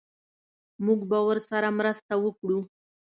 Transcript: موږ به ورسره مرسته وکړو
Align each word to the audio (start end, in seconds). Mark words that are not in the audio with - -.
موږ 0.85 0.99
به 1.09 1.19
ورسره 1.27 1.67
مرسته 1.79 2.13
وکړو 2.23 2.59